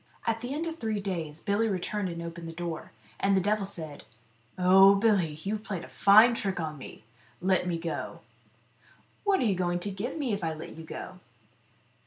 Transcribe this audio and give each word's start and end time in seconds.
At 0.25 0.41
the 0.41 0.51
end 0.51 0.65
of 0.65 0.77
three 0.77 0.99
days 0.99 1.43
Billy 1.43 1.67
returned 1.67 2.09
and 2.09 2.23
opened 2.23 2.47
the 2.47 2.51
door, 2.53 2.91
and 3.19 3.37
the 3.37 3.39
devil 3.39 3.67
said," 3.67 4.03
Oh, 4.57 4.95
Billy, 4.95 5.37
you've 5.43 5.61
played 5.63 5.83
a 5.83 5.87
fine 5.89 6.33
trick 6.33 6.55
to 6.55 6.73
me; 6.73 7.03
let 7.39 7.67
me 7.67 7.77
go."" 7.77 8.21
What 9.25 9.41
are 9.41 9.45
you 9.45 9.53
going 9.53 9.77
to 9.81 9.91
give 9.91 10.17
me 10.17 10.33
if 10.33 10.43
I 10.43 10.55
let 10.55 10.75
you 10.75 10.83
go 10.85 11.19